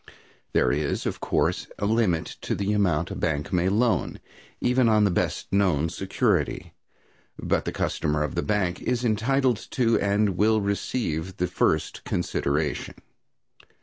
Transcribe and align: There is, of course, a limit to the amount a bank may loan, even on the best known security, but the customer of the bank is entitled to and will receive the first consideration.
There 0.53 0.71
is, 0.71 1.05
of 1.05 1.19
course, 1.19 1.67
a 1.77 1.85
limit 1.85 2.25
to 2.41 2.55
the 2.55 2.73
amount 2.73 3.11
a 3.11 3.15
bank 3.15 3.53
may 3.53 3.69
loan, 3.69 4.19
even 4.59 4.89
on 4.89 5.03
the 5.03 5.11
best 5.11 5.53
known 5.53 5.89
security, 5.89 6.73
but 7.37 7.65
the 7.65 7.71
customer 7.71 8.23
of 8.23 8.33
the 8.33 8.41
bank 8.41 8.81
is 8.81 9.05
entitled 9.05 9.57
to 9.77 9.99
and 9.99 10.37
will 10.37 10.59
receive 10.59 11.37
the 11.37 11.45
first 11.45 12.03
consideration. 12.03 12.95